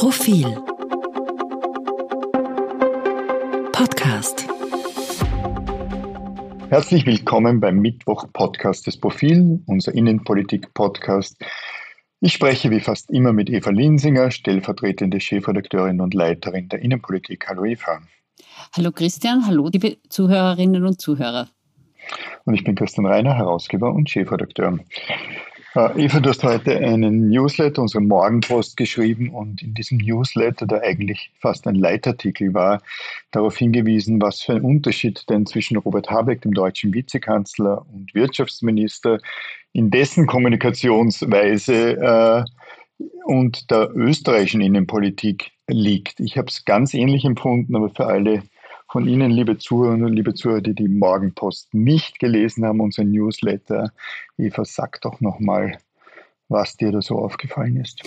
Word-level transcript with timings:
Profil 0.00 0.46
Podcast 3.70 4.48
Herzlich 6.70 7.04
willkommen 7.04 7.60
beim 7.60 7.80
Mittwoch-Podcast 7.80 8.86
des 8.86 8.98
Profil, 8.98 9.62
unser 9.66 9.94
Innenpolitik-Podcast. 9.94 11.36
Ich 12.20 12.32
spreche 12.32 12.70
wie 12.70 12.80
fast 12.80 13.10
immer 13.10 13.34
mit 13.34 13.50
Eva 13.50 13.68
Linsinger, 13.68 14.30
stellvertretende 14.30 15.20
Chefredakteurin 15.20 16.00
und 16.00 16.14
Leiterin 16.14 16.70
der 16.70 16.80
Innenpolitik. 16.80 17.46
Hallo 17.46 17.66
Eva. 17.66 18.00
Hallo 18.74 18.92
Christian, 18.92 19.46
hallo 19.46 19.68
liebe 19.70 19.98
Zuhörerinnen 20.08 20.86
und 20.86 20.98
Zuhörer. 20.98 21.50
Und 22.46 22.54
ich 22.54 22.64
bin 22.64 22.74
Christian 22.74 23.04
Reiner, 23.04 23.34
Herausgeber 23.34 23.92
und 23.92 24.08
Chefredakteur. 24.08 24.78
Eva, 25.72 26.18
du 26.18 26.30
hast 26.30 26.42
heute 26.42 26.76
einen 26.78 27.28
Newsletter, 27.28 27.82
unseren 27.82 28.08
Morgenpost 28.08 28.76
geschrieben 28.76 29.30
und 29.30 29.62
in 29.62 29.72
diesem 29.72 29.98
Newsletter, 29.98 30.66
der 30.66 30.82
eigentlich 30.82 31.30
fast 31.40 31.64
ein 31.68 31.76
Leitartikel 31.76 32.52
war, 32.54 32.82
darauf 33.30 33.56
hingewiesen, 33.56 34.20
was 34.20 34.42
für 34.42 34.54
ein 34.54 34.62
Unterschied 34.62 35.30
denn 35.30 35.46
zwischen 35.46 35.76
Robert 35.76 36.10
Habeck, 36.10 36.42
dem 36.42 36.54
deutschen 36.54 36.92
Vizekanzler 36.92 37.86
und 37.94 38.12
Wirtschaftsminister, 38.14 39.18
in 39.72 39.92
dessen 39.92 40.26
Kommunikationsweise 40.26 42.46
äh, 42.98 43.04
und 43.26 43.70
der 43.70 43.90
österreichischen 43.94 44.62
Innenpolitik 44.62 45.52
liegt. 45.68 46.18
Ich 46.18 46.36
habe 46.36 46.48
es 46.48 46.64
ganz 46.64 46.94
ähnlich 46.94 47.24
empfunden, 47.24 47.76
aber 47.76 47.90
für 47.90 48.06
alle 48.06 48.42
von 48.90 49.06
Ihnen, 49.06 49.30
liebe 49.30 49.56
Zuhörer 49.56 49.94
und 49.94 50.12
liebe 50.14 50.34
Zuhörer, 50.34 50.60
die 50.60 50.74
die 50.74 50.88
Morgenpost 50.88 51.72
nicht 51.74 52.18
gelesen 52.18 52.64
haben, 52.64 52.80
unser 52.80 53.04
Newsletter. 53.04 53.92
Eva, 54.36 54.64
sag 54.64 55.00
doch 55.02 55.20
nochmal, 55.20 55.78
was 56.50 56.76
dir 56.76 56.92
da 56.92 57.00
so 57.00 57.16
aufgefallen 57.16 57.76
ist. 57.76 58.02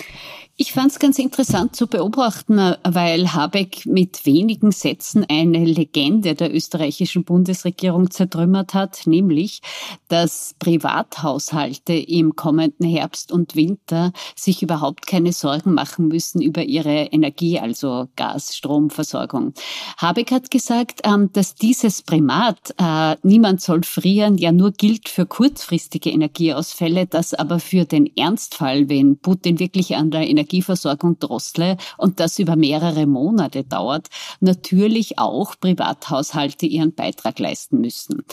Ich 0.55 0.71
fand 0.71 0.91
es 0.91 0.99
ganz 0.99 1.17
interessant 1.17 1.75
zu 1.75 1.87
beobachten, 1.87 2.75
weil 2.83 3.33
Habeck 3.33 3.87
mit 3.87 4.27
wenigen 4.27 4.71
Sätzen 4.71 5.25
eine 5.27 5.65
Legende 5.65 6.35
der 6.35 6.53
österreichischen 6.53 7.23
Bundesregierung 7.23 8.11
zertrümmert 8.11 8.75
hat, 8.75 9.07
nämlich, 9.07 9.61
dass 10.09 10.53
Privathaushalte 10.59 11.93
im 11.93 12.35
kommenden 12.35 12.87
Herbst 12.87 13.31
und 13.31 13.55
Winter 13.55 14.13
sich 14.35 14.61
überhaupt 14.61 15.07
keine 15.07 15.33
Sorgen 15.33 15.73
machen 15.73 16.07
müssen 16.07 16.39
über 16.39 16.61
ihre 16.63 17.05
Energie, 17.05 17.59
also 17.59 18.09
Gas, 18.15 18.55
Stromversorgung. 18.55 19.53
Habeck 19.97 20.31
hat 20.31 20.51
gesagt, 20.51 21.01
ähm, 21.03 21.31
dass 21.33 21.55
dieses 21.55 22.03
Primat, 22.03 22.75
äh, 22.77 23.15
niemand 23.23 23.61
soll 23.61 23.81
frieren, 23.81 24.37
ja 24.37 24.51
nur 24.51 24.71
gilt 24.71 25.09
für 25.09 25.25
kurzfristige 25.25 26.11
Energieausfälle, 26.11 27.07
das 27.07 27.33
aber 27.33 27.59
für 27.59 27.85
den 27.85 28.05
Ernstfall, 28.33 28.89
wenn 28.89 29.17
Putin 29.19 29.59
wirklich 29.59 29.95
an 29.95 30.09
der 30.09 30.27
Energieversorgung 30.27 31.19
drossle 31.19 31.77
und 31.97 32.19
das 32.19 32.39
über 32.39 32.55
mehrere 32.55 33.05
Monate 33.05 33.63
dauert, 33.63 34.07
natürlich 34.39 35.19
auch 35.19 35.53
Privathaushalte 35.59 36.65
ihren 36.65 36.95
Beitrag 36.95 37.37
leisten 37.37 37.79
müssen, 37.79 38.23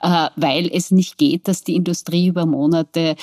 äh, 0.00 0.28
weil 0.36 0.70
es 0.72 0.90
nicht 0.90 1.18
geht, 1.18 1.46
dass 1.46 1.62
die 1.62 1.76
Industrie 1.76 2.28
über 2.28 2.46
Monate 2.46 3.16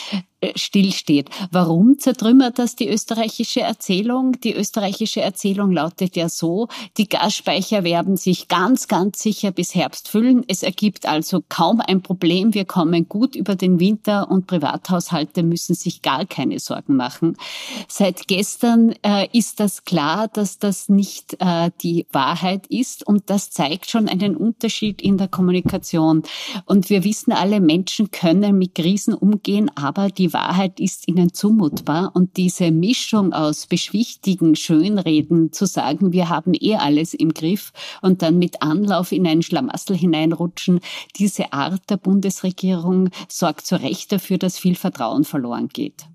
stillsteht. 0.56 1.30
Warum 1.52 1.98
zertrümmert 1.98 2.60
das 2.60 2.76
die 2.76 2.88
österreichische 2.88 3.62
Erzählung? 3.62 4.40
Die 4.44 4.54
österreichische 4.54 5.22
Erzählung 5.22 5.72
lautet 5.72 6.16
ja 6.16 6.30
so, 6.30 6.68
die 6.98 7.10
Gasspeicher 7.10 7.84
werden 7.84 8.18
sich 8.18 8.48
ganz, 8.48 8.88
ganz 8.88 9.20
sicher 9.20 9.52
bis 9.52 9.74
Herbst 9.74 10.10
füllen. 10.10 10.44
Es 10.48 10.62
ergibt 10.62 11.08
also 11.08 11.44
kaum 11.50 11.82
ein 11.82 12.04
Problem. 12.04 12.54
Wir 12.54 12.66
kommen 12.66 13.10
gut 13.10 13.36
über 13.36 13.56
den 13.56 13.80
Winter 13.80 14.30
und 14.30 14.46
Privathaushalte 14.46 15.42
müssen 15.42 15.74
sich 15.74 16.04
gar 16.04 16.26
keine 16.26 16.60
Sorgen 16.60 16.96
machen. 16.96 17.36
Seit 17.88 18.28
gestern 18.28 18.94
äh, 19.02 19.28
ist 19.32 19.60
das 19.60 19.86
klar, 19.86 20.28
dass 20.28 20.60
das 20.60 20.88
nicht 20.88 21.38
äh, 21.40 21.72
die 21.82 22.06
Wahrheit 22.12 22.68
ist 22.68 23.06
und 23.06 23.32
das 23.32 23.50
zeigt 23.50 23.90
schon 23.90 24.08
einen 24.08 24.36
Unterschied 24.36 25.02
in 25.02 25.18
der 25.18 25.30
Kommunikation. 25.30 26.22
Und 26.66 26.92
wir 26.92 27.04
wissen 27.04 27.32
alle, 27.32 27.60
Menschen 27.60 28.12
können 28.12 28.58
mit 28.58 28.76
Krisen 28.76 29.16
umgehen, 29.16 29.72
aber 29.76 30.10
die 30.10 30.27
die 30.28 30.34
Wahrheit 30.34 30.80
ist 30.82 31.08
ihnen 31.08 31.34
zumutbar. 31.34 32.12
Und 32.14 32.36
diese 32.36 32.72
Mischung 32.72 33.32
aus 33.32 33.66
beschwichtigen 33.66 34.56
Schönreden, 34.56 35.54
zu 35.54 35.66
sagen, 35.66 36.12
wir 36.12 36.28
haben 36.30 36.52
eh 36.54 36.76
alles 36.76 37.14
im 37.14 37.34
Griff 37.34 37.72
und 38.02 38.22
dann 38.22 38.38
mit 38.38 38.62
Anlauf 38.62 39.12
in 39.14 39.26
einen 39.26 39.42
Schlamassel 39.42 39.96
hineinrutschen, 39.96 40.82
diese 41.16 41.54
Art 41.54 41.90
der 41.90 41.98
Bundesregierung 41.98 43.10
sorgt 43.30 43.66
zu 43.66 43.82
Recht 43.82 44.12
dafür, 44.12 44.38
dass 44.38 44.60
viel 44.60 44.76
Vertrauen 44.76 45.24
verloren 45.24 45.70
geht. 45.70 46.08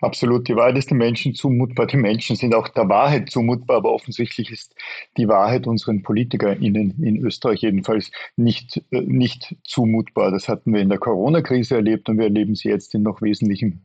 Absolut, 0.00 0.48
die 0.48 0.56
Wahrheit 0.56 0.78
ist 0.78 0.90
den 0.90 0.98
Menschen 0.98 1.34
zumutbar. 1.34 1.86
Die 1.86 1.96
Menschen 1.96 2.36
sind 2.36 2.54
auch 2.54 2.68
der 2.68 2.88
Wahrheit 2.88 3.30
zumutbar, 3.30 3.78
aber 3.78 3.92
offensichtlich 3.92 4.50
ist 4.50 4.74
die 5.16 5.28
Wahrheit 5.28 5.66
unseren 5.66 6.02
PolitikerInnen 6.02 7.02
in 7.02 7.16
Österreich 7.24 7.60
jedenfalls 7.62 8.10
nicht, 8.36 8.82
äh, 8.90 9.00
nicht 9.02 9.56
zumutbar. 9.64 10.30
Das 10.30 10.48
hatten 10.48 10.72
wir 10.72 10.80
in 10.80 10.88
der 10.88 10.98
Corona-Krise 10.98 11.76
erlebt 11.76 12.08
und 12.08 12.18
wir 12.18 12.24
erleben 12.24 12.54
sie 12.54 12.68
jetzt 12.68 12.94
in 12.94 13.02
noch 13.02 13.20
wesentlichem, 13.20 13.80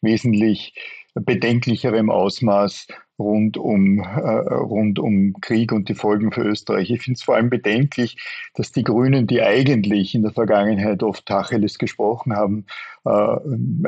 wesentlich 0.00 0.74
bedenklicherem 1.20 2.10
Ausmaß 2.10 2.86
rund 3.18 3.56
um, 3.56 3.98
äh, 3.98 4.04
rund 4.04 4.98
um 4.98 5.34
Krieg 5.40 5.72
und 5.72 5.88
die 5.88 5.94
Folgen 5.94 6.30
für 6.30 6.42
Österreich. 6.42 6.90
Ich 6.90 7.02
finde 7.02 7.16
es 7.16 7.24
vor 7.24 7.34
allem 7.34 7.50
bedenklich, 7.50 8.16
dass 8.54 8.70
die 8.70 8.84
Grünen, 8.84 9.26
die 9.26 9.42
eigentlich 9.42 10.14
in 10.14 10.22
der 10.22 10.32
Vergangenheit 10.32 11.02
oft 11.02 11.26
Tacheles 11.26 11.78
gesprochen 11.78 12.34
haben, 12.34 12.66
äh, 13.04 13.10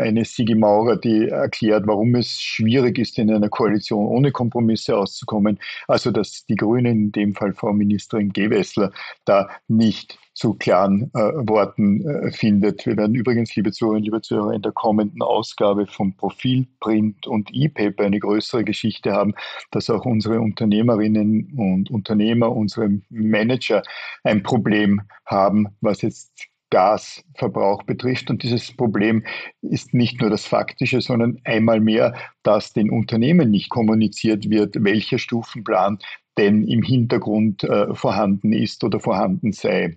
eine 0.00 0.24
Sigi 0.24 0.54
Maurer, 0.54 0.96
die 0.96 1.28
erklärt, 1.28 1.86
warum 1.86 2.14
es 2.16 2.40
schwierig 2.40 2.98
ist, 2.98 3.18
in 3.18 3.30
einer 3.30 3.48
Koalition 3.48 4.06
ohne 4.06 4.32
Kompromisse 4.32 4.96
auszukommen. 4.96 5.60
Also, 5.86 6.10
dass 6.10 6.44
die 6.46 6.56
Grünen, 6.56 6.86
in 6.86 7.12
dem 7.12 7.34
Fall 7.34 7.52
Frau 7.52 7.72
Ministerin 7.72 8.32
Gewessler, 8.32 8.90
da 9.24 9.48
nicht 9.68 10.18
zu 10.40 10.54
klaren 10.54 11.10
äh, 11.12 11.18
Worten 11.18 12.00
äh, 12.00 12.32
findet. 12.32 12.86
Wir 12.86 12.96
werden 12.96 13.14
übrigens, 13.14 13.54
liebe 13.56 13.72
Zuhörerinnen, 13.72 14.04
liebe 14.04 14.22
Zuhörer, 14.22 14.54
in 14.54 14.62
der 14.62 14.72
kommenden 14.72 15.20
Ausgabe 15.20 15.86
vom 15.86 16.16
Profil, 16.16 16.66
Print 16.80 17.26
und 17.26 17.50
E-Paper 17.52 18.04
eine 18.04 18.18
größere 18.18 18.64
Geschichte 18.64 19.12
haben, 19.12 19.34
dass 19.70 19.90
auch 19.90 20.06
unsere 20.06 20.40
Unternehmerinnen 20.40 21.52
und 21.58 21.90
Unternehmer, 21.90 22.56
unsere 22.56 22.88
Manager 23.10 23.82
ein 24.24 24.42
Problem 24.42 25.02
haben, 25.26 25.68
was 25.82 26.00
jetzt 26.00 26.48
Gasverbrauch 26.70 27.82
betrifft. 27.82 28.30
Und 28.30 28.42
dieses 28.42 28.74
Problem 28.74 29.24
ist 29.60 29.92
nicht 29.92 30.22
nur 30.22 30.30
das 30.30 30.46
Faktische, 30.46 31.02
sondern 31.02 31.38
einmal 31.44 31.80
mehr, 31.80 32.14
dass 32.44 32.72
den 32.72 32.88
Unternehmen 32.88 33.50
nicht 33.50 33.68
kommuniziert 33.68 34.48
wird, 34.48 34.82
welcher 34.82 35.18
Stufenplan 35.18 35.98
denn 36.38 36.66
im 36.66 36.82
Hintergrund 36.82 37.64
äh, 37.64 37.94
vorhanden 37.94 38.52
ist 38.52 38.84
oder 38.84 39.00
vorhanden 39.00 39.52
sei. 39.52 39.96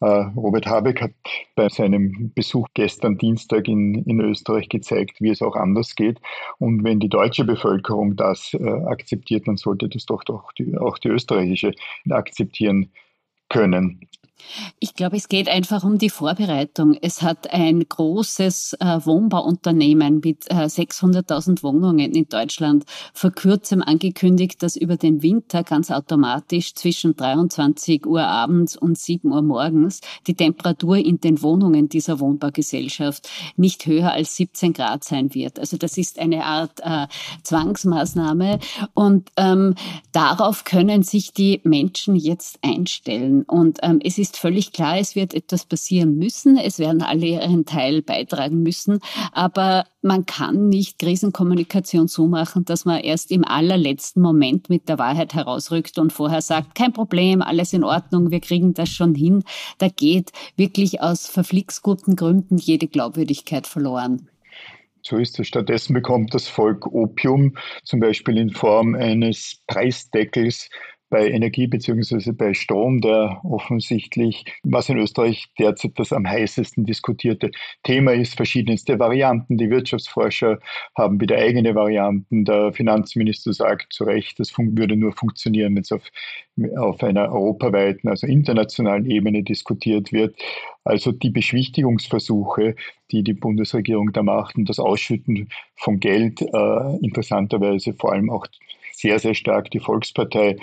Äh, 0.00 0.06
Robert 0.06 0.66
Habeck 0.66 1.00
hat 1.00 1.12
bei 1.54 1.68
seinem 1.68 2.32
Besuch 2.34 2.68
gestern 2.74 3.18
Dienstag 3.18 3.68
in, 3.68 4.04
in 4.04 4.20
Österreich 4.20 4.68
gezeigt, 4.68 5.20
wie 5.20 5.30
es 5.30 5.42
auch 5.42 5.56
anders 5.56 5.94
geht. 5.94 6.20
Und 6.58 6.84
wenn 6.84 7.00
die 7.00 7.08
deutsche 7.08 7.44
Bevölkerung 7.44 8.16
das 8.16 8.54
äh, 8.54 8.68
akzeptiert, 8.86 9.46
dann 9.46 9.56
sollte 9.56 9.88
das 9.88 10.06
doch, 10.06 10.24
doch 10.24 10.52
die, 10.52 10.76
auch 10.76 10.98
die 10.98 11.08
österreichische 11.08 11.72
akzeptieren 12.10 12.90
können. 13.48 14.00
Ich 14.78 14.94
glaube, 14.94 15.16
es 15.16 15.28
geht 15.28 15.48
einfach 15.48 15.84
um 15.84 15.98
die 15.98 16.10
Vorbereitung. 16.10 16.96
Es 17.00 17.22
hat 17.22 17.52
ein 17.52 17.80
großes 17.88 18.74
äh, 18.80 19.00
Wohnbauunternehmen 19.04 20.20
mit 20.22 20.50
äh, 20.50 20.66
600.000 20.66 21.62
Wohnungen 21.62 22.12
in 22.12 22.28
Deutschland 22.28 22.84
vor 23.12 23.30
kurzem 23.30 23.82
angekündigt, 23.82 24.62
dass 24.62 24.76
über 24.76 24.96
den 24.96 25.22
Winter 25.22 25.62
ganz 25.62 25.90
automatisch 25.90 26.74
zwischen 26.74 27.16
23 27.16 28.06
Uhr 28.06 28.22
abends 28.22 28.76
und 28.76 28.98
7 28.98 29.32
Uhr 29.32 29.42
morgens 29.42 30.00
die 30.26 30.34
Temperatur 30.34 30.96
in 30.96 31.20
den 31.20 31.40
Wohnungen 31.42 31.88
dieser 31.88 32.20
Wohnbaugesellschaft 32.20 33.28
nicht 33.56 33.86
höher 33.86 34.12
als 34.12 34.36
17 34.36 34.72
Grad 34.72 35.04
sein 35.04 35.34
wird. 35.34 35.58
Also 35.58 35.76
das 35.76 35.96
ist 35.96 36.18
eine 36.18 36.44
Art 36.44 36.80
äh, 36.82 37.06
Zwangsmaßnahme 37.42 38.58
und 38.94 39.30
ähm, 39.36 39.74
darauf 40.12 40.64
können 40.64 41.02
sich 41.02 41.32
die 41.32 41.60
Menschen 41.64 42.16
jetzt 42.16 42.58
einstellen. 42.62 43.42
Und 43.44 43.78
ähm, 43.82 44.00
es 44.02 44.18
ist 44.18 44.23
ist 44.24 44.38
völlig 44.38 44.72
klar, 44.72 44.98
es 44.98 45.14
wird 45.14 45.34
etwas 45.34 45.66
passieren 45.66 46.16
müssen. 46.16 46.56
Es 46.56 46.78
werden 46.78 47.02
alle 47.02 47.26
ihren 47.26 47.66
Teil 47.66 48.00
beitragen 48.00 48.62
müssen. 48.62 49.00
Aber 49.32 49.84
man 50.00 50.24
kann 50.24 50.70
nicht 50.70 50.98
Krisenkommunikation 50.98 52.08
so 52.08 52.26
machen, 52.26 52.64
dass 52.64 52.86
man 52.86 53.00
erst 53.00 53.30
im 53.30 53.44
allerletzten 53.44 54.22
Moment 54.22 54.70
mit 54.70 54.88
der 54.88 54.98
Wahrheit 54.98 55.34
herausrückt 55.34 55.98
und 55.98 56.10
vorher 56.10 56.40
sagt, 56.40 56.74
kein 56.74 56.94
Problem, 56.94 57.42
alles 57.42 57.74
in 57.74 57.84
Ordnung, 57.84 58.30
wir 58.30 58.40
kriegen 58.40 58.72
das 58.72 58.88
schon 58.88 59.14
hin. 59.14 59.44
Da 59.76 59.88
geht 59.88 60.32
wirklich 60.56 61.02
aus 61.02 61.26
verflixguten 61.26 62.16
Gründen 62.16 62.56
jede 62.56 62.88
Glaubwürdigkeit 62.88 63.66
verloren. 63.66 64.30
So 65.02 65.18
ist 65.18 65.38
es. 65.38 65.48
Stattdessen 65.48 65.92
bekommt 65.92 66.32
das 66.32 66.48
Volk 66.48 66.86
Opium, 66.86 67.58
zum 67.82 68.00
Beispiel 68.00 68.38
in 68.38 68.48
Form 68.48 68.94
eines 68.94 69.60
Preisdeckels 69.66 70.70
bei 71.10 71.30
Energie 71.30 71.66
beziehungsweise 71.66 72.32
bei 72.32 72.54
Strom, 72.54 73.00
der 73.00 73.40
offensichtlich, 73.44 74.44
was 74.62 74.88
in 74.88 74.98
Österreich 74.98 75.46
derzeit 75.58 75.92
das 75.96 76.12
am 76.12 76.26
heißesten 76.26 76.84
diskutierte 76.84 77.50
Thema 77.82 78.12
ist, 78.12 78.34
verschiedenste 78.34 78.98
Varianten. 78.98 79.56
Die 79.58 79.70
Wirtschaftsforscher 79.70 80.58
haben 80.96 81.20
wieder 81.20 81.36
eigene 81.36 81.74
Varianten. 81.74 82.44
Der 82.44 82.72
Finanzminister 82.72 83.52
sagt 83.52 83.92
zu 83.92 84.04
Recht, 84.04 84.40
das 84.40 84.52
würde 84.56 84.96
nur 84.96 85.12
funktionieren, 85.12 85.74
wenn 85.74 85.82
es 85.82 85.92
auf, 85.92 86.02
auf 86.76 87.02
einer 87.02 87.32
europaweiten, 87.32 88.08
also 88.08 88.26
internationalen 88.26 89.08
Ebene 89.08 89.42
diskutiert 89.42 90.12
wird. 90.12 90.36
Also 90.84 91.12
die 91.12 91.30
Beschwichtigungsversuche, 91.30 92.76
die 93.10 93.22
die 93.22 93.34
Bundesregierung 93.34 94.12
da 94.12 94.22
macht 94.22 94.56
und 94.56 94.68
das 94.68 94.78
Ausschütten 94.78 95.48
von 95.76 96.00
Geld, 96.00 96.42
äh, 96.42 96.96
interessanterweise 97.02 97.94
vor 97.94 98.12
allem 98.12 98.30
auch 98.30 98.46
sehr, 98.92 99.18
sehr 99.18 99.34
stark 99.34 99.70
die 99.70 99.80
Volkspartei, 99.80 100.56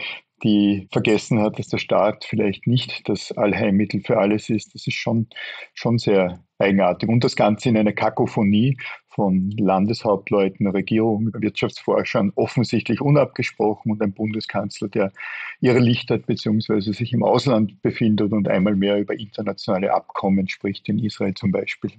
die 0.44 0.88
vergessen 0.92 1.40
hat, 1.40 1.60
dass 1.60 1.68
der 1.68 1.78
Staat 1.78 2.26
vielleicht 2.26 2.68
nicht 2.68 3.08
das 3.08 3.32
Allheilmittel 3.32 4.02
für 4.02 4.18
alles 4.18 4.50
ist. 4.50 4.74
Das 4.74 4.88
ist 4.88 4.96
schon, 4.96 5.28
schon 5.74 5.98
sehr 5.98 6.44
eigenartig. 6.60 7.10
Und 7.10 7.24
das 7.24 7.36
Ganze 7.36 7.70
in 7.70 7.78
einer 7.78 7.94
Kakophonie 7.94 8.78
von 9.08 9.52
Landeshauptleuten, 9.52 10.68
Regierung, 10.68 11.32
Wirtschaftsforschern, 11.34 12.32
offensichtlich 12.36 13.02
unabgesprochen 13.02 13.92
und 13.92 14.02
ein 14.02 14.14
Bundeskanzler, 14.14 14.88
der 14.88 15.12
ihre 15.60 15.80
Licht 15.80 16.10
hat, 16.10 16.26
beziehungsweise 16.26 16.94
sich 16.94 17.12
im 17.14 17.24
Ausland 17.24 17.82
befindet 17.82 18.32
und 18.32 18.48
einmal 18.48 18.76
mehr 18.76 19.00
über 19.00 19.14
internationale 19.14 19.94
Abkommen 19.94 20.48
spricht, 20.48 20.88
in 20.88 21.00
Israel 21.00 21.34
zum 21.34 21.52
Beispiel. 21.52 21.92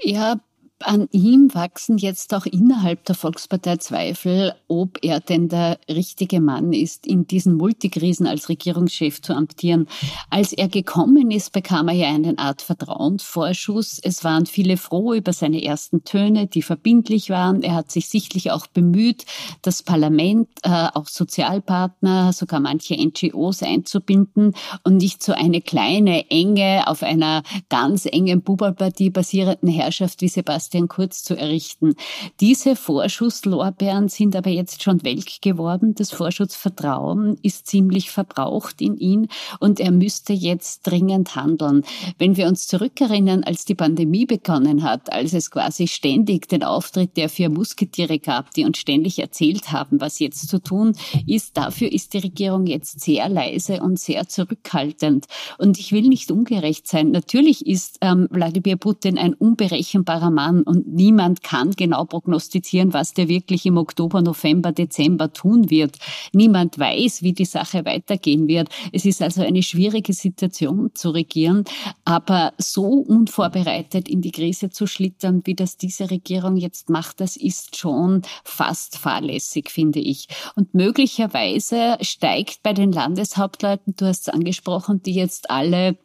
Ja, 0.00 0.40
an 0.80 1.08
ihm 1.10 1.52
wachsen 1.54 1.98
jetzt 1.98 2.32
auch 2.34 2.46
innerhalb 2.46 3.04
der 3.04 3.16
Volkspartei 3.16 3.78
Zweifel, 3.78 4.54
ob 4.68 4.98
er 5.02 5.18
denn 5.18 5.48
der 5.48 5.78
richtige 5.88 6.40
Mann 6.40 6.72
ist, 6.72 7.06
in 7.06 7.26
diesen 7.26 7.54
Multikrisen 7.56 8.26
als 8.26 8.48
Regierungschef 8.48 9.20
zu 9.20 9.34
amtieren. 9.34 9.88
Als 10.30 10.52
er 10.52 10.68
gekommen 10.68 11.30
ist, 11.30 11.52
bekam 11.52 11.88
er 11.88 11.94
ja 11.94 12.08
eine 12.08 12.38
Art 12.38 12.62
Vertrauensvorschuss. 12.62 13.98
Es 13.98 14.22
waren 14.22 14.46
viele 14.46 14.76
froh 14.76 15.14
über 15.14 15.32
seine 15.32 15.64
ersten 15.64 16.04
Töne, 16.04 16.46
die 16.46 16.62
verbindlich 16.62 17.28
waren. 17.28 17.62
Er 17.62 17.74
hat 17.74 17.90
sich 17.90 18.08
sichtlich 18.08 18.52
auch 18.52 18.68
bemüht, 18.68 19.24
das 19.62 19.82
Parlament, 19.82 20.48
äh, 20.62 20.88
auch 20.94 21.08
Sozialpartner, 21.08 22.32
sogar 22.32 22.60
manche 22.60 22.94
NGOs 22.94 23.62
einzubinden 23.62 24.54
und 24.84 24.98
nicht 24.98 25.22
so 25.22 25.32
eine 25.32 25.60
kleine, 25.60 26.30
enge, 26.30 26.84
auf 26.86 27.02
einer 27.02 27.42
ganz 27.68 28.06
engen 28.06 28.42
Bubalpartie 28.42 29.10
basierenden 29.10 29.68
Herrschaft 29.68 30.20
wie 30.20 30.28
Sebastian 30.28 30.67
Sebastian 30.68 30.88
Kurz 30.88 31.22
zu 31.24 31.34
errichten. 31.34 31.94
Diese 32.40 32.76
Vorschusslorbeeren 32.76 34.08
sind 34.08 34.36
aber 34.36 34.50
jetzt 34.50 34.82
schon 34.82 35.02
welk 35.02 35.40
geworden. 35.40 35.94
Das 35.94 36.10
Vorschussvertrauen 36.10 37.38
ist 37.42 37.66
ziemlich 37.66 38.10
verbraucht 38.10 38.82
in 38.82 38.98
ihn 38.98 39.28
und 39.60 39.80
er 39.80 39.90
müsste 39.92 40.34
jetzt 40.34 40.86
dringend 40.86 41.36
handeln. 41.36 41.84
Wenn 42.18 42.36
wir 42.36 42.48
uns 42.48 42.66
zurückerinnern, 42.66 43.44
als 43.44 43.64
die 43.64 43.74
Pandemie 43.74 44.26
begonnen 44.26 44.82
hat, 44.82 45.10
als 45.10 45.32
es 45.32 45.50
quasi 45.50 45.88
ständig 45.88 46.48
den 46.48 46.62
Auftritt 46.62 47.16
der 47.16 47.30
vier 47.30 47.48
Musketiere 47.48 48.18
gab, 48.18 48.52
die 48.52 48.66
uns 48.66 48.76
ständig 48.76 49.18
erzählt 49.18 49.72
haben, 49.72 50.02
was 50.02 50.18
jetzt 50.18 50.48
zu 50.48 50.58
tun 50.58 50.92
ist, 51.26 51.56
dafür 51.56 51.90
ist 51.90 52.12
die 52.12 52.18
Regierung 52.18 52.66
jetzt 52.66 53.00
sehr 53.00 53.28
leise 53.30 53.80
und 53.80 53.98
sehr 53.98 54.28
zurückhaltend. 54.28 55.24
Und 55.56 55.78
ich 55.78 55.92
will 55.92 56.08
nicht 56.08 56.30
ungerecht 56.30 56.86
sein. 56.86 57.10
Natürlich 57.10 57.66
ist 57.66 57.98
ähm, 58.02 58.28
Wladimir 58.30 58.76
Putin 58.76 59.16
ein 59.16 59.32
unberechenbarer 59.32 60.30
Mann 60.30 60.57
kann 60.58 60.62
und 60.62 60.86
niemand 60.86 61.42
kann 61.42 61.72
genau 61.72 62.04
prognostizieren, 62.04 62.92
was 62.92 63.14
der 63.14 63.28
wirklich 63.28 63.66
im 63.66 63.76
Oktober, 63.76 64.22
November, 64.22 64.72
Dezember 64.72 65.32
tun 65.32 65.70
wird. 65.70 65.96
Niemand 66.32 66.78
weiß, 66.78 67.22
wie 67.22 67.32
die 67.32 67.44
Sache 67.44 67.84
weitergehen 67.84 68.48
wird. 68.48 68.68
Es 68.92 69.04
ist 69.04 69.22
also 69.22 69.42
eine 69.42 69.62
schwierige 69.62 70.12
Situation 70.12 70.90
zu 70.94 71.10
regieren, 71.10 71.64
aber 72.04 72.52
so 72.58 72.84
unvorbereitet 72.84 74.08
in 74.08 74.20
die 74.20 74.32
Krise 74.32 74.70
zu 74.70 74.86
schlittern, 74.86 75.42
wie 75.44 75.54
das 75.54 75.76
diese 75.76 76.10
Regierung 76.10 76.56
jetzt 76.56 76.90
macht, 76.90 77.20
das 77.20 77.36
ist 77.36 77.76
schon 77.76 78.22
fast 78.44 78.98
fahrlässig, 78.98 79.70
finde 79.70 80.00
ich. 80.00 80.28
Und 80.54 80.74
möglicherweise 80.74 81.96
steigt 82.00 82.62
bei 82.62 82.72
den 82.72 82.92
Landeshauptleuten, 82.92 83.94
du 83.96 84.06
hast 84.06 84.28
es 84.28 84.34
angesprochen, 84.34 85.02
die 85.02 85.14
jetzt 85.14 85.50
alle 85.50 85.96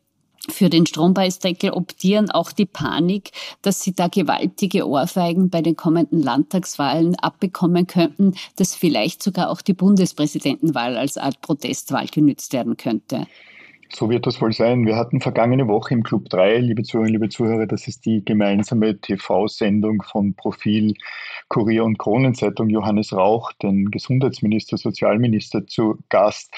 für 0.50 0.70
den 0.70 0.86
Strompreisdeckel 0.86 1.72
optieren 1.72 2.30
auch 2.30 2.52
die 2.52 2.66
Panik, 2.66 3.32
dass 3.62 3.82
sie 3.82 3.94
da 3.94 4.08
gewaltige 4.08 4.88
Ohrfeigen 4.88 5.50
bei 5.50 5.62
den 5.62 5.76
kommenden 5.76 6.22
Landtagswahlen 6.22 7.16
abbekommen 7.16 7.88
könnten, 7.88 8.34
dass 8.58 8.76
vielleicht 8.76 9.24
sogar 9.24 9.50
auch 9.50 9.62
die 9.62 9.74
Bundespräsidentenwahl 9.74 10.98
als 10.98 11.18
Art 11.18 11.40
Protestwahl 11.42 12.08
genützt 12.08 12.52
werden 12.54 12.76
könnte. 12.76 13.26
So 13.96 14.10
wird 14.10 14.26
das 14.26 14.42
wohl 14.42 14.52
sein. 14.54 14.88
Wir 14.88 14.96
hatten 14.96 15.22
vergangene 15.22 15.68
Woche 15.68 15.94
im 15.94 16.02
Club 16.02 16.28
3, 16.30 16.58
liebe 16.58 16.82
Zuhörerinnen, 16.82 17.22
liebe 17.22 17.30
Zuhörer, 17.30 17.68
das 17.68 17.88
ist 17.88 18.06
die 18.06 18.26
gemeinsame 18.26 19.00
TV-Sendung 19.00 20.02
von 20.02 20.34
Profil 20.34 20.96
Kurier 21.48 21.84
und 21.84 22.00
Kronenzeitung 22.00 22.70
Johannes 22.70 23.14
Rauch, 23.14 23.52
den 23.54 23.92
Gesundheitsminister, 23.92 24.78
Sozialminister, 24.78 25.68
zu 25.68 26.00
Gast. 26.10 26.52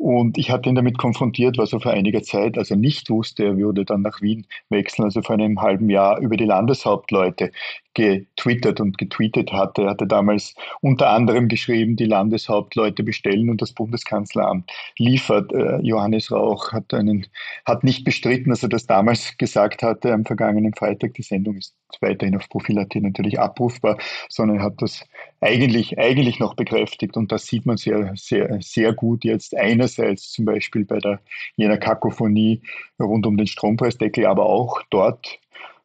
Und 0.00 0.38
ich 0.38 0.50
hatte 0.50 0.70
ihn 0.70 0.76
damit 0.76 0.96
konfrontiert, 0.96 1.58
was 1.58 1.74
er 1.74 1.80
vor 1.80 1.92
einiger 1.92 2.22
Zeit, 2.22 2.56
also 2.56 2.74
nicht 2.74 3.10
wusste, 3.10 3.44
er 3.44 3.58
würde 3.58 3.84
dann 3.84 4.00
nach 4.00 4.22
Wien 4.22 4.46
wechseln, 4.70 5.04
also 5.04 5.20
vor 5.20 5.34
einem 5.34 5.60
halben 5.60 5.90
Jahr 5.90 6.18
über 6.20 6.38
die 6.38 6.46
Landeshauptleute 6.46 7.52
getwittert 7.92 8.80
und 8.80 8.96
getweetet 8.98 9.52
hatte. 9.52 9.82
Er 9.82 9.90
hatte 9.90 10.06
damals 10.06 10.54
unter 10.80 11.10
anderem 11.10 11.48
geschrieben, 11.48 11.96
die 11.96 12.06
Landeshauptleute 12.06 13.02
bestellen 13.02 13.50
und 13.50 13.60
das 13.60 13.72
Bundeskanzleramt 13.72 14.70
liefert. 14.96 15.52
Äh, 15.52 15.80
Johannes 15.82 16.30
Rauch 16.30 16.72
hat, 16.72 16.94
einen, 16.94 17.26
hat 17.66 17.84
nicht 17.84 18.04
bestritten, 18.04 18.50
dass 18.50 18.62
er 18.62 18.68
das 18.68 18.86
damals 18.86 19.36
gesagt 19.38 19.82
hatte 19.82 20.12
am 20.12 20.24
vergangenen 20.24 20.72
Freitag. 20.72 21.14
Die 21.14 21.22
Sendung 21.22 21.56
ist 21.56 21.74
weiterhin 22.00 22.36
auf 22.36 22.48
Profil.at 22.48 22.94
natürlich 22.94 23.38
abrufbar, 23.38 23.98
sondern 24.28 24.58
er 24.58 24.62
hat 24.62 24.80
das 24.80 25.04
eigentlich, 25.40 25.98
eigentlich 25.98 26.38
noch 26.38 26.54
bekräftigt 26.54 27.16
und 27.16 27.32
das 27.32 27.46
sieht 27.46 27.66
man 27.66 27.76
sehr, 27.76 28.12
sehr, 28.14 28.58
sehr 28.60 28.92
gut 28.92 29.24
jetzt. 29.24 29.54
Einerseits 29.98 30.32
zum 30.32 30.44
Beispiel 30.44 30.84
bei 30.84 30.98
der, 30.98 31.20
jener 31.56 31.78
Kakophonie 31.78 32.62
rund 32.98 33.26
um 33.26 33.36
den 33.36 33.46
Strompreisdeckel, 33.46 34.26
aber 34.26 34.46
auch 34.46 34.82
dort 34.90 35.40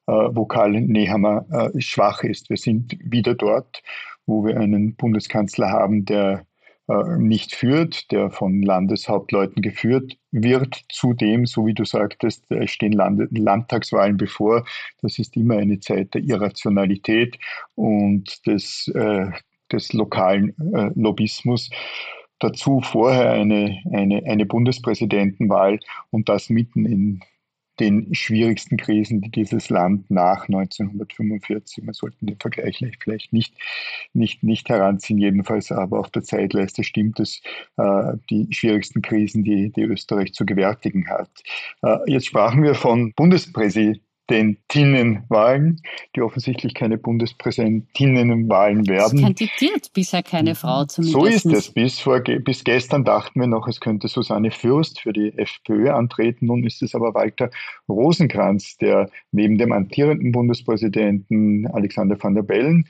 äh, 0.07 0.11
wo 0.11 0.45
Karl 0.45 0.71
Nehammer 0.71 1.45
äh, 1.49 1.81
schwach 1.81 2.23
ist. 2.23 2.49
Wir 2.49 2.57
sind 2.57 2.97
wieder 3.03 3.33
dort, 3.33 3.81
wo 4.25 4.45
wir 4.45 4.57
einen 4.57 4.95
Bundeskanzler 4.95 5.71
haben, 5.71 6.05
der 6.05 6.45
äh, 6.87 7.17
nicht 7.17 7.55
führt, 7.55 8.11
der 8.11 8.29
von 8.29 8.61
Landeshauptleuten 8.61 9.61
geführt 9.61 10.17
wird. 10.31 10.83
Zudem, 10.89 11.47
so 11.47 11.65
wie 11.65 11.73
du 11.73 11.85
sagtest, 11.85 12.45
stehen 12.65 12.93
Land 12.93 13.35
Landtagswahlen 13.35 14.17
bevor. 14.17 14.65
Das 15.01 15.17
ist 15.17 15.35
immer 15.35 15.57
eine 15.57 15.79
Zeit 15.79 16.13
der 16.13 16.21
Irrationalität 16.21 17.39
und 17.73 18.45
des, 18.45 18.87
äh, 18.93 19.31
des 19.71 19.93
lokalen 19.93 20.49
äh, 20.75 20.91
Lobbyismus. 20.95 21.71
Dazu 22.39 22.81
vorher 22.81 23.31
eine, 23.31 23.81
eine, 23.91 24.23
eine 24.25 24.45
Bundespräsidentenwahl 24.45 25.79
und 26.11 26.29
das 26.29 26.49
mitten 26.49 26.85
in 26.85 27.21
den 27.79 28.13
schwierigsten 28.13 28.77
Krisen, 28.77 29.21
die 29.21 29.31
dieses 29.31 29.69
Land 29.69 30.09
nach 30.09 30.47
1945, 30.47 31.83
man 31.83 31.93
sollte 31.93 32.17
den 32.21 32.37
Vergleich 32.37 32.81
vielleicht 32.99 33.33
nicht, 33.33 33.53
nicht, 34.13 34.43
nicht 34.43 34.69
heranziehen, 34.69 35.19
jedenfalls 35.19 35.71
aber 35.71 35.99
auf 35.99 36.09
der 36.09 36.23
Zeitleiste 36.23 36.83
stimmt 36.83 37.19
es, 37.19 37.41
äh, 37.77 38.13
die 38.29 38.47
schwierigsten 38.51 39.01
Krisen, 39.01 39.43
die, 39.43 39.71
die 39.71 39.83
Österreich 39.83 40.33
zu 40.33 40.45
gewärtigen 40.45 41.09
hat. 41.09 41.29
Äh, 41.81 41.97
jetzt 42.07 42.27
sprachen 42.27 42.63
wir 42.63 42.75
von 42.75 43.13
Bundespräsidenten 43.13 44.04
den 44.29 44.57
Tinnenwahlen, 44.67 45.81
die 46.15 46.21
offensichtlich 46.21 46.73
keine 46.73 46.97
Bundespräsidentinnenwahlen 46.97 48.87
werden. 48.87 49.19
Es 49.19 49.23
kandidiert 49.23 49.93
bisher 49.93 50.23
keine 50.23 50.55
Frau 50.55 50.85
zumindest. 50.85 51.43
So 51.43 51.49
ist 51.49 51.57
es. 51.57 51.71
Bis, 51.71 51.99
vor, 51.99 52.19
bis 52.21 52.63
gestern 52.63 53.03
dachten 53.03 53.39
wir 53.39 53.47
noch, 53.47 53.67
es 53.67 53.79
könnte 53.79 54.07
Susanne 54.07 54.51
Fürst 54.51 54.99
für 55.01 55.13
die 55.13 55.37
FPÖ 55.37 55.91
antreten. 55.91 56.47
Nun 56.47 56.63
ist 56.63 56.81
es 56.81 56.95
aber 56.95 57.13
Walter 57.13 57.49
Rosenkranz, 57.87 58.77
der 58.77 59.09
neben 59.31 59.57
dem 59.57 59.71
amtierenden 59.71 60.31
Bundespräsidenten 60.31 61.67
Alexander 61.67 62.21
van 62.21 62.35
der 62.35 62.43
Bellen, 62.43 62.87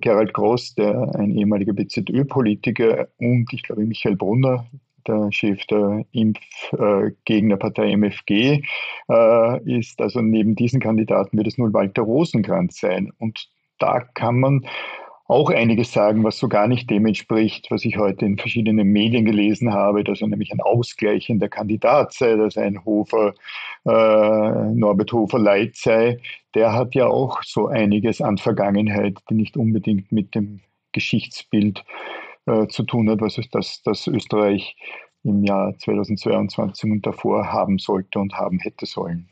Gerald 0.00 0.34
Groß, 0.34 0.74
der 0.74 1.14
ein 1.14 1.30
ehemaliger 1.30 1.72
BZÖ-Politiker 1.72 3.08
und 3.18 3.52
ich 3.52 3.62
glaube 3.62 3.84
Michael 3.84 4.16
Brunner, 4.16 4.66
der 5.06 5.30
Chef 5.30 5.64
der 5.66 6.04
Impfgegnerpartei 6.12 7.92
MFG, 7.96 8.62
äh, 9.08 9.78
ist 9.78 10.00
also 10.00 10.20
neben 10.20 10.54
diesen 10.54 10.80
Kandidaten 10.80 11.36
wird 11.36 11.46
es 11.46 11.58
nun 11.58 11.72
Walter 11.72 12.02
Rosenkranz 12.02 12.80
sein. 12.80 13.12
Und 13.18 13.48
da 13.78 14.00
kann 14.00 14.40
man 14.40 14.66
auch 15.26 15.50
einiges 15.50 15.92
sagen, 15.92 16.22
was 16.22 16.38
so 16.38 16.48
gar 16.48 16.68
nicht 16.68 16.90
dem 16.90 17.06
entspricht, 17.06 17.70
was 17.70 17.84
ich 17.84 17.96
heute 17.96 18.26
in 18.26 18.36
verschiedenen 18.36 18.88
Medien 18.88 19.24
gelesen 19.24 19.72
habe, 19.72 20.04
dass 20.04 20.20
er 20.20 20.28
nämlich 20.28 20.52
ein 20.52 20.60
ausgleichender 20.60 21.48
Kandidat 21.48 22.12
sei, 22.12 22.36
dass 22.36 22.58
ein 22.58 22.84
Hofer, 22.84 23.32
äh, 23.86 24.74
Norbert 24.74 25.12
Hofer 25.12 25.38
Leid 25.38 25.76
sei. 25.76 26.18
Der 26.54 26.74
hat 26.74 26.94
ja 26.94 27.06
auch 27.06 27.42
so 27.42 27.68
einiges 27.68 28.20
an 28.20 28.36
Vergangenheit, 28.36 29.18
die 29.30 29.34
nicht 29.34 29.56
unbedingt 29.56 30.12
mit 30.12 30.34
dem 30.34 30.60
Geschichtsbild 30.92 31.78
äh, 31.78 32.23
zu 32.68 32.82
tun 32.84 33.08
hat, 33.10 33.20
was 33.20 33.38
das, 33.50 33.82
das 33.82 34.06
Österreich 34.06 34.76
im 35.22 35.44
Jahr 35.44 35.76
2022 35.78 36.90
und 36.90 37.06
davor 37.06 37.52
haben 37.52 37.78
sollte 37.78 38.18
und 38.18 38.34
haben 38.34 38.58
hätte 38.58 38.86
sollen. 38.86 39.28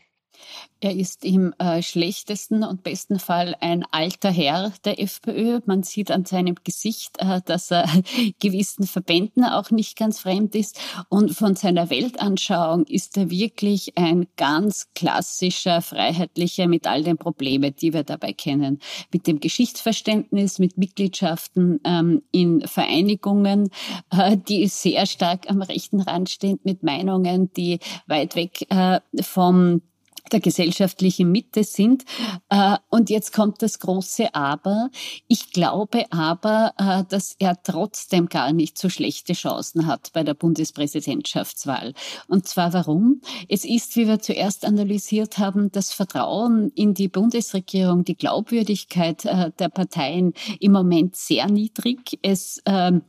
Er 0.85 0.97
ist 0.97 1.25
im 1.25 1.55
äh, 1.59 1.81
schlechtesten 1.81 2.65
und 2.65 2.83
besten 2.83 3.21
Fall 3.21 3.55
ein 3.61 3.85
alter 3.93 4.33
Herr 4.33 4.73
der 4.85 5.01
FPÖ. 5.01 5.61
Man 5.65 5.85
sieht 5.85 6.11
an 6.11 6.25
seinem 6.25 6.57
Gesicht, 6.65 7.19
äh, 7.19 7.41
dass 7.45 7.71
er 7.71 7.89
gewissen 8.41 8.89
Verbänden 8.89 9.45
auch 9.45 9.71
nicht 9.71 9.97
ganz 9.97 10.19
fremd 10.19 10.57
ist. 10.57 10.81
Und 11.09 11.37
von 11.37 11.55
seiner 11.55 11.89
Weltanschauung 11.89 12.85
ist 12.87 13.17
er 13.17 13.31
wirklich 13.31 13.97
ein 13.97 14.27
ganz 14.37 14.89
klassischer 14.97 15.83
Freiheitlicher 15.83 16.67
mit 16.67 16.89
all 16.89 17.05
den 17.05 17.17
Problemen, 17.17 17.77
die 17.77 17.93
wir 17.93 18.03
dabei 18.03 18.33
kennen. 18.33 18.81
Mit 19.13 19.29
dem 19.29 19.39
Geschichtsverständnis, 19.39 20.59
mit 20.59 20.79
Mitgliedschaften 20.79 21.79
ähm, 21.85 22.23
in 22.33 22.67
Vereinigungen, 22.67 23.71
äh, 24.11 24.37
die 24.37 24.67
sehr 24.67 25.07
stark 25.07 25.49
am 25.49 25.63
rechten 25.63 26.01
Rand 26.01 26.29
stehen, 26.29 26.59
mit 26.65 26.83
Meinungen, 26.83 27.53
die 27.53 27.79
weit 28.09 28.35
weg 28.35 28.67
äh, 28.69 28.99
vom 29.21 29.83
der 30.31 30.41
gesellschaftlichen 30.41 31.31
Mitte 31.31 31.65
sind. 31.65 32.05
Äh, 32.49 32.77
und 32.91 33.11
jetzt 33.11 33.33
kommt 33.33 33.63
das 33.63 33.79
große 33.79 34.35
Aber. 34.35 34.91
Ich 35.29 35.53
glaube 35.53 36.05
aber, 36.11 36.73
äh, 36.79 37.05
dass 37.09 37.35
er 37.39 37.63
trotzdem 37.63 38.29
gar 38.29 38.53
nicht 38.53 38.79
so 38.79 38.89
schlechte 38.89 39.33
Chancen 39.33 39.87
hat 39.87 40.11
bei 40.13 40.23
der 40.23 40.35
Bundespräsidentschaftswahl. 40.35 41.95
Und 42.29 42.47
zwar 42.47 42.73
warum? 42.73 43.21
Es 43.49 43.65
ist, 43.65 43.97
wie 43.97 44.07
wir 44.07 44.21
zuerst 44.21 44.65
analysiert 44.65 45.39
haben, 45.39 45.71
das 45.73 45.93
Vertrauen 45.93 46.71
in 46.75 46.95
die 46.95 47.09
Bundesregierung, 47.09 48.05
die 48.05 48.17
Glaubwürdigkeit 48.17 49.25
äh, 49.25 49.51
der 49.59 49.69
Parteien 49.69 50.35
im 50.61 50.73
Moment 50.73 51.17
sehr 51.17 51.47
niedrig. 51.49 52.19
Es 52.23 52.63
ähm, 52.67 53.03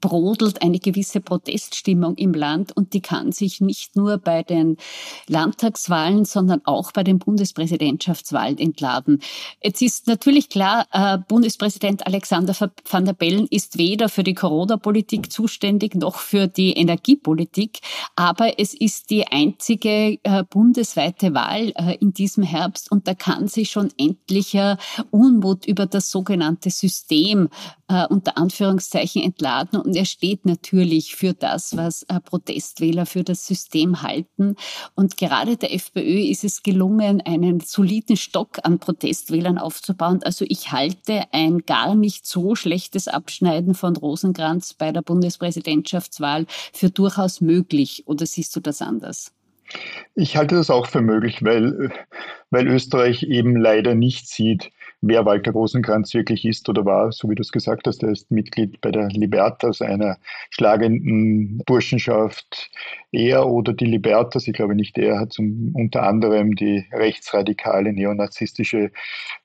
brodelt 0.00 0.62
eine 0.62 0.78
gewisse 0.78 1.20
Proteststimmung 1.20 2.16
im 2.16 2.32
Land 2.32 2.76
und 2.76 2.92
die 2.92 3.00
kann 3.00 3.32
sich 3.32 3.60
nicht 3.60 3.96
nur 3.96 4.18
bei 4.18 4.42
den 4.42 4.76
Landtagswahlen, 5.26 6.24
sondern 6.24 6.60
auch 6.64 6.92
bei 6.92 7.04
den 7.04 7.18
Bundespräsidentschaftswahlen 7.18 8.58
entladen. 8.58 9.20
Jetzt 9.62 9.82
ist 9.82 10.06
natürlich 10.06 10.48
klar, 10.48 10.86
äh, 10.92 11.18
Bundespräsident 11.26 12.06
Alexander 12.06 12.54
van 12.88 13.04
der 13.04 13.12
Bellen 13.12 13.46
ist 13.50 13.78
weder 13.78 14.08
für 14.08 14.24
die 14.24 14.34
Corona-Politik 14.34 15.32
zuständig 15.32 15.94
noch 15.94 16.16
für 16.16 16.46
die 16.46 16.72
Energiepolitik, 16.72 17.80
aber 18.16 18.58
es 18.58 18.74
ist 18.74 19.10
die 19.10 19.26
einzige 19.26 20.18
äh, 20.22 20.44
bundesweite 20.48 21.34
Wahl 21.34 21.72
äh, 21.76 21.96
in 22.00 22.12
diesem 22.12 22.42
Herbst 22.42 22.90
und 22.90 23.08
da 23.08 23.14
kann 23.14 23.48
sich 23.48 23.70
schon 23.70 23.90
endlicher 23.98 24.78
Unmut 25.10 25.66
über 25.66 25.86
das 25.86 26.10
sogenannte 26.10 26.70
System 26.70 27.48
unter 28.10 28.36
Anführungszeichen 28.36 29.22
entladen. 29.22 29.77
Und 29.78 29.96
er 29.96 30.04
steht 30.04 30.46
natürlich 30.46 31.14
für 31.14 31.34
das, 31.34 31.76
was 31.76 32.02
äh, 32.04 32.20
Protestwähler 32.20 33.06
für 33.06 33.24
das 33.24 33.46
System 33.46 34.02
halten. 34.02 34.56
Und 34.94 35.16
gerade 35.16 35.56
der 35.56 35.74
FPÖ 35.74 36.20
ist 36.30 36.44
es 36.44 36.62
gelungen, 36.62 37.20
einen 37.20 37.60
soliden 37.60 38.16
Stock 38.16 38.58
an 38.62 38.78
Protestwählern 38.78 39.58
aufzubauen. 39.58 40.20
Also 40.22 40.44
ich 40.48 40.72
halte 40.72 41.24
ein 41.32 41.60
gar 41.66 41.94
nicht 41.94 42.26
so 42.26 42.54
schlechtes 42.54 43.08
Abschneiden 43.08 43.74
von 43.74 43.96
Rosenkranz 43.96 44.74
bei 44.74 44.92
der 44.92 45.02
Bundespräsidentschaftswahl 45.02 46.46
für 46.72 46.90
durchaus 46.90 47.40
möglich. 47.40 48.04
Oder 48.06 48.26
siehst 48.26 48.54
du 48.56 48.60
das 48.60 48.82
anders? 48.82 49.32
Ich 50.14 50.36
halte 50.36 50.54
das 50.54 50.70
auch 50.70 50.86
für 50.86 51.02
möglich, 51.02 51.42
weil, 51.42 51.92
weil 52.50 52.66
Österreich 52.68 53.22
eben 53.24 53.56
leider 53.56 53.94
nicht 53.94 54.28
sieht, 54.28 54.70
wer 55.00 55.24
Walter 55.24 55.52
Rosenkranz 55.52 56.12
wirklich 56.14 56.44
ist 56.44 56.68
oder 56.68 56.84
war, 56.84 57.12
so 57.12 57.30
wie 57.30 57.34
du 57.34 57.42
es 57.42 57.52
gesagt 57.52 57.86
hast, 57.86 58.02
er 58.02 58.10
ist 58.10 58.30
Mitglied 58.30 58.80
bei 58.80 58.90
der 58.90 59.08
Libertas, 59.08 59.80
einer 59.80 60.18
schlagenden 60.50 61.62
Burschenschaft. 61.66 62.70
Er 63.10 63.46
oder 63.46 63.72
die 63.72 63.86
Libertas, 63.86 64.46
ich 64.46 64.52
glaube 64.52 64.74
nicht 64.74 64.98
er, 64.98 65.18
hat 65.18 65.32
zum, 65.32 65.72
unter 65.74 66.02
anderem 66.02 66.56
die 66.56 66.84
rechtsradikale 66.92 67.92
neonazistische 67.92 68.90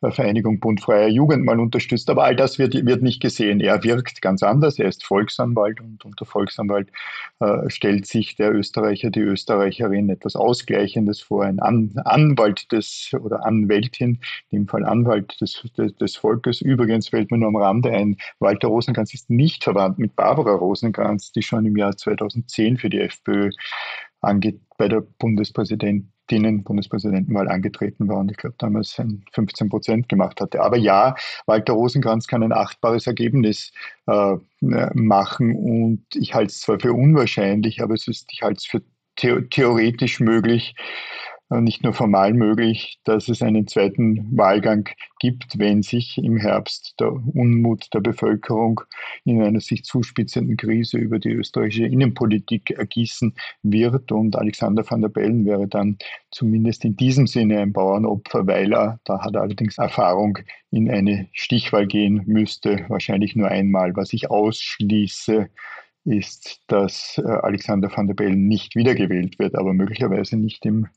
Vereinigung 0.01 0.59
Bund 0.59 0.81
Freier 0.81 1.07
Jugend 1.07 1.45
mal 1.45 1.59
unterstützt. 1.59 2.09
Aber 2.09 2.25
all 2.25 2.35
das 2.35 2.59
wird, 2.59 2.73
wird 2.85 3.01
nicht 3.01 3.21
gesehen. 3.21 3.61
Er 3.61 3.83
wirkt 3.83 4.21
ganz 4.21 4.43
anders. 4.43 4.79
Er 4.79 4.89
ist 4.89 5.05
Volksanwalt 5.05 5.79
und 5.79 6.03
unter 6.03 6.25
Volksanwalt 6.25 6.89
äh, 7.39 7.69
stellt 7.69 8.05
sich 8.05 8.35
der 8.35 8.53
Österreicher, 8.53 9.11
die 9.11 9.21
Österreicherin 9.21 10.09
etwas 10.09 10.35
Ausgleichendes 10.35 11.21
vor. 11.21 11.45
Ein 11.45 11.59
An 11.59 11.93
Anwalt 12.03 12.71
des 12.71 13.11
oder 13.21 13.45
Anwältin, 13.45 14.19
in 14.49 14.59
dem 14.59 14.67
Fall 14.67 14.83
Anwalt 14.83 15.39
des, 15.43 15.61
des, 15.77 15.95
des 15.95 16.15
Volkes. 16.15 16.61
Übrigens 16.61 17.09
fällt 17.09 17.31
mir 17.31 17.37
nur 17.37 17.49
am 17.49 17.55
Rande 17.55 17.91
ein, 17.91 18.17
Walter 18.39 18.69
Rosenkranz 18.69 19.13
ist 19.13 19.29
nicht 19.29 19.63
verwandt 19.63 19.99
mit 19.99 20.15
Barbara 20.15 20.53
Rosenkranz, 20.53 21.31
die 21.31 21.41
schon 21.41 21.65
im 21.65 21.77
Jahr 21.77 21.95
2010 21.95 22.77
für 22.77 22.89
die 22.89 22.99
FPÖ 22.99 23.49
bei 24.77 24.87
der 24.87 25.01
Bundespräsidentinnen, 25.01 26.63
Bundespräsidentenwahl 26.63 27.49
angetreten 27.49 28.07
war 28.07 28.19
und 28.19 28.31
ich 28.31 28.37
glaube 28.37 28.55
damals 28.57 29.01
15 29.33 29.69
Prozent 29.69 30.09
gemacht 30.09 30.39
hatte. 30.39 30.61
Aber 30.61 30.77
ja, 30.77 31.15
Walter 31.45 31.73
Rosenkranz 31.73 32.27
kann 32.27 32.41
ein 32.41 32.53
achtbares 32.53 33.05
Ergebnis 33.05 33.73
äh, 34.07 34.35
machen 34.61 35.55
und 35.55 36.05
ich 36.15 36.33
halte 36.33 36.51
es 36.51 36.61
zwar 36.61 36.79
für 36.79 36.93
unwahrscheinlich, 36.93 37.81
aber 37.81 37.95
es 37.95 38.07
ist, 38.07 38.29
ich 38.31 38.41
halte 38.43 38.59
es 38.59 38.65
für 38.65 38.81
theoretisch 39.15 40.19
möglich, 40.19 40.75
nicht 41.61 41.83
nur 41.83 41.93
formal 41.93 42.33
möglich, 42.33 42.99
dass 43.03 43.29
es 43.29 43.41
einen 43.41 43.67
zweiten 43.67 44.37
Wahlgang 44.37 44.89
gibt, 45.19 45.59
wenn 45.59 45.81
sich 45.81 46.17
im 46.17 46.37
Herbst 46.37 46.95
der 46.99 47.11
Unmut 47.11 47.93
der 47.93 48.01
Bevölkerung 48.01 48.81
in 49.25 49.41
einer 49.41 49.59
sich 49.59 49.83
zuspitzenden 49.83 50.57
Krise 50.57 50.97
über 50.97 51.19
die 51.19 51.31
österreichische 51.31 51.85
Innenpolitik 51.85 52.71
ergießen 52.71 53.33
wird. 53.63 54.11
Und 54.11 54.35
Alexander 54.35 54.89
van 54.89 55.01
der 55.01 55.09
Bellen 55.09 55.45
wäre 55.45 55.67
dann 55.67 55.97
zumindest 56.31 56.85
in 56.85 56.95
diesem 56.95 57.27
Sinne 57.27 57.59
ein 57.59 57.73
Bauernopfer, 57.73 58.47
weil 58.47 58.73
er, 58.73 58.99
da 59.03 59.21
hat 59.21 59.35
er 59.35 59.41
allerdings 59.41 59.77
Erfahrung, 59.77 60.39
in 60.71 60.89
eine 60.89 61.27
Stichwahl 61.33 61.85
gehen 61.85 62.23
müsste, 62.25 62.85
wahrscheinlich 62.87 63.35
nur 63.35 63.47
einmal. 63.47 63.95
Was 63.95 64.11
ich 64.11 64.31
ausschließe, 64.31 65.49
ist, 66.05 66.61
dass 66.67 67.17
äh, 67.23 67.27
Alexander 67.27 67.89
van 67.95 68.07
der 68.07 68.13
Bellen 68.13 68.47
nicht 68.47 68.75
wiedergewählt 68.75 69.39
wird, 69.39 69.55
aber 69.55 69.73
möglicherweise 69.73 70.37
nicht 70.37 70.65
im 70.65 70.87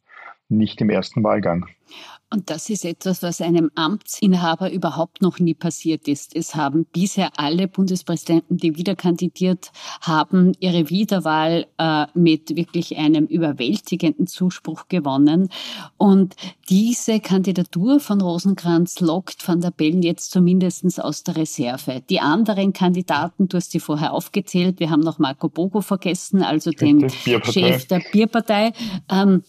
nicht 0.48 0.80
im 0.80 0.90
ersten 0.90 1.22
Wahlgang. 1.22 1.66
Und 2.28 2.50
das 2.50 2.68
ist 2.70 2.84
etwas, 2.84 3.22
was 3.22 3.40
einem 3.40 3.70
Amtsinhaber 3.76 4.72
überhaupt 4.72 5.22
noch 5.22 5.38
nie 5.38 5.54
passiert 5.54 6.08
ist. 6.08 6.34
Es 6.34 6.56
haben 6.56 6.84
bisher 6.92 7.30
alle 7.36 7.68
Bundespräsidenten, 7.68 8.56
die 8.56 8.76
wieder 8.76 8.96
kandidiert 8.96 9.70
haben, 10.00 10.52
ihre 10.58 10.90
Wiederwahl 10.90 11.66
äh, 11.78 12.06
mit 12.14 12.56
wirklich 12.56 12.96
einem 12.96 13.26
überwältigenden 13.26 14.26
Zuspruch 14.26 14.88
gewonnen. 14.88 15.50
Und 15.98 16.34
diese 16.68 17.20
Kandidatur 17.20 18.00
von 18.00 18.20
Rosenkranz 18.20 18.98
lockt 18.98 19.46
Van 19.46 19.60
der 19.60 19.70
Bellen 19.70 20.02
jetzt 20.02 20.32
zumindest 20.32 21.00
aus 21.00 21.22
der 21.22 21.36
Reserve. 21.36 22.02
Die 22.10 22.20
anderen 22.20 22.72
Kandidaten, 22.72 23.48
du 23.48 23.56
hast 23.56 23.70
sie 23.70 23.80
vorher 23.80 24.12
aufgezählt, 24.12 24.80
wir 24.80 24.90
haben 24.90 25.00
noch 25.00 25.20
Marco 25.20 25.48
Bogo 25.48 25.80
vergessen, 25.80 26.42
also 26.42 26.72
den 26.72 27.08
Chef 27.08 27.86
der 27.86 28.02
Bierpartei. 28.10 28.72
Ähm, 29.08 29.44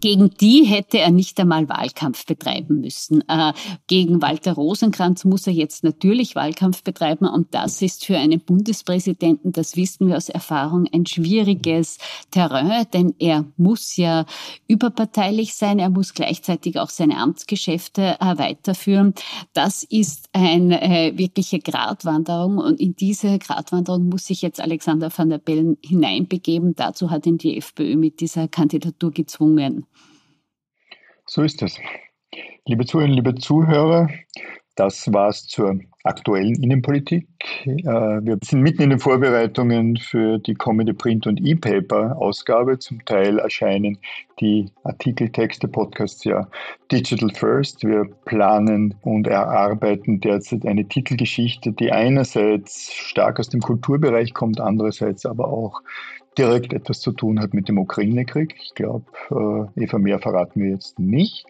gegen 0.00 0.30
die 0.40 0.64
hätte 0.64 0.98
er 0.98 1.10
nicht 1.10 1.38
einmal 1.40 1.68
Wahlkampf 1.68 2.26
betreiben 2.26 2.80
müssen. 2.80 3.22
Äh, 3.28 3.52
gegen 3.86 4.22
Walter 4.22 4.52
Rosenkranz 4.52 5.24
muss 5.24 5.46
er 5.46 5.52
jetzt 5.52 5.84
natürlich 5.84 6.34
Wahlkampf 6.34 6.82
betreiben 6.82 7.26
und 7.26 7.54
das 7.54 7.82
ist 7.82 8.04
für 8.04 8.16
einen 8.16 8.40
Bundespräsidenten, 8.40 9.52
das 9.52 9.76
wissen 9.76 10.08
wir 10.08 10.16
aus 10.16 10.28
Erfahrung, 10.28 10.86
ein 10.92 11.06
schwieriges 11.06 11.98
Terrain, 12.30 12.86
denn 12.92 13.14
er 13.18 13.44
muss 13.56 13.96
ja 13.96 14.26
überparteilich 14.66 15.54
sein, 15.54 15.78
er 15.78 15.90
muss 15.90 16.14
gleichzeitig 16.14 16.78
auch 16.78 16.90
seine 16.90 17.18
Amtsgeschäfte 17.18 18.16
äh, 18.20 18.38
weiterführen. 18.38 19.14
Das 19.52 19.82
ist 19.82 20.28
eine 20.32 20.82
äh, 20.82 21.16
wirkliche 21.16 21.58
Gratwanderung 21.58 22.58
und 22.58 22.80
in 22.80 22.94
diese 22.94 23.38
Gratwanderung 23.38 24.08
muss 24.08 24.26
sich 24.26 24.42
jetzt 24.42 24.60
Alexander 24.60 25.10
van 25.16 25.30
der 25.30 25.38
Bellen 25.38 25.78
hineinbegeben. 25.82 26.74
Dazu 26.74 27.10
hat 27.10 27.26
ihn 27.26 27.38
die 27.38 27.56
FPÖ 27.56 27.96
mit 27.96 28.20
dieser 28.20 28.48
Kandidatur 28.48 29.10
gezwungen. 29.10 29.77
So 31.26 31.42
ist 31.42 31.62
es. 31.62 31.78
Liebe 32.66 32.84
Zuhörerinnen, 32.86 33.16
liebe 33.16 33.34
Zuhörer, 33.34 34.08
das 34.76 35.12
war's 35.12 35.46
zur 35.46 35.80
aktuellen 36.04 36.54
Innenpolitik. 36.62 37.26
Äh, 37.64 37.82
wir 37.82 38.38
sind 38.42 38.62
mitten 38.62 38.82
in 38.82 38.90
den 38.90 38.98
Vorbereitungen 38.98 39.96
für 39.96 40.38
die 40.38 40.54
kommende 40.54 40.94
Print- 40.94 41.26
und 41.26 41.44
E-Paper-Ausgabe. 41.44 42.78
Zum 42.78 43.04
Teil 43.04 43.40
erscheinen 43.40 43.98
die 44.40 44.70
Artikeltexte, 44.84 45.66
Podcasts 45.66 46.24
ja 46.24 46.48
digital 46.92 47.30
first. 47.34 47.84
Wir 47.84 48.04
planen 48.24 48.94
und 49.02 49.26
erarbeiten 49.26 50.20
derzeit 50.20 50.64
eine 50.64 50.86
Titelgeschichte, 50.86 51.72
die 51.72 51.90
einerseits 51.90 52.92
stark 52.94 53.40
aus 53.40 53.48
dem 53.48 53.60
Kulturbereich 53.60 54.32
kommt, 54.32 54.60
andererseits 54.60 55.26
aber 55.26 55.48
auch 55.48 55.82
direkt 56.38 56.72
etwas 56.72 57.00
zu 57.00 57.12
tun 57.12 57.40
hat 57.40 57.52
mit 57.52 57.68
dem 57.68 57.78
Ukraine-Krieg. 57.78 58.54
Ich 58.62 58.74
glaube, 58.74 59.04
äh, 59.76 59.82
Eva, 59.82 59.98
mehr 59.98 60.20
verraten 60.20 60.62
wir 60.62 60.70
jetzt 60.70 60.98
nicht. 60.98 61.46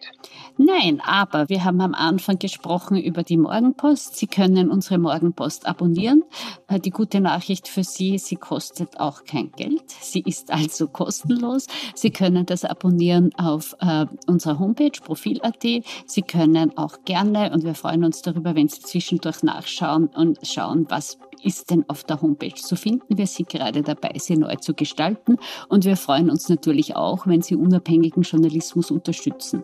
Nein, 0.57 1.01
aber 1.05 1.47
wir 1.47 1.63
haben 1.63 1.79
am 1.79 1.93
Anfang 1.93 2.39
gesprochen 2.39 2.97
über 2.97 3.23
die 3.23 3.37
Morgenpost. 3.37 4.17
Sie 4.17 4.27
können 4.27 4.69
unsere 4.69 4.97
Morgenpost 4.97 5.67
abonnieren. 5.67 6.23
Äh, 6.67 6.79
die 6.79 6.89
gute 6.89 7.21
Nachricht 7.21 7.67
für 7.67 7.83
Sie, 7.83 8.17
sie 8.17 8.35
kostet 8.35 8.99
auch 8.99 9.23
kein 9.23 9.51
Geld. 9.51 9.83
Sie 10.01 10.21
ist 10.21 10.51
also 10.51 10.87
kostenlos. 10.87 11.67
Sie 11.93 12.09
können 12.09 12.45
das 12.45 12.65
abonnieren 12.65 13.29
auf 13.35 13.75
äh, 13.81 14.07
unserer 14.27 14.59
Homepage 14.59 14.99
profil.at. 15.03 15.63
Sie 15.63 16.21
können 16.23 16.77
auch 16.77 16.97
gerne, 17.05 17.51
und 17.53 17.63
wir 17.63 17.75
freuen 17.75 18.03
uns 18.03 18.21
darüber, 18.21 18.55
wenn 18.55 18.67
Sie 18.67 18.81
zwischendurch 18.81 19.43
nachschauen 19.43 20.07
und 20.07 20.39
schauen, 20.43 20.87
was 20.89 21.19
ist 21.43 21.71
denn 21.71 21.85
auf 21.87 22.03
der 22.03 22.21
Homepage 22.21 22.55
zu 22.55 22.75
finden. 22.75 23.17
Wir 23.17 23.27
sind 23.27 23.49
gerade 23.49 23.81
dabei, 23.81 24.13
sie 24.17 24.37
neu 24.37 24.55
zu 24.55 24.73
gestalten 24.73 25.37
und 25.67 25.85
wir 25.85 25.97
freuen 25.97 26.29
uns 26.29 26.49
natürlich 26.49 26.95
auch, 26.95 27.27
wenn 27.27 27.41
Sie 27.41 27.55
unabhängigen 27.55 28.23
Journalismus 28.23 28.91
unterstützen. 28.91 29.63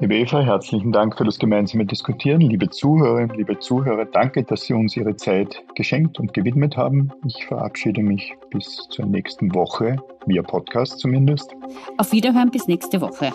Liebe 0.00 0.16
Eva, 0.16 0.40
herzlichen 0.40 0.92
Dank 0.92 1.16
für 1.16 1.24
das 1.24 1.38
gemeinsame 1.38 1.84
Diskutieren. 1.84 2.40
Liebe 2.40 2.70
Zuhörerinnen, 2.70 3.36
liebe 3.36 3.58
Zuhörer, 3.58 4.06
danke, 4.06 4.42
dass 4.42 4.62
Sie 4.62 4.72
uns 4.72 4.96
Ihre 4.96 5.14
Zeit 5.16 5.62
geschenkt 5.74 6.18
und 6.18 6.32
gewidmet 6.32 6.76
haben. 6.76 7.12
Ich 7.26 7.46
verabschiede 7.46 8.02
mich 8.02 8.34
bis 8.50 8.88
zur 8.90 9.06
nächsten 9.06 9.54
Woche, 9.54 9.96
via 10.26 10.42
Podcast 10.42 10.98
zumindest. 10.98 11.54
Auf 11.98 12.12
Wiederhören 12.12 12.50
bis 12.50 12.66
nächste 12.66 13.00
Woche. 13.00 13.32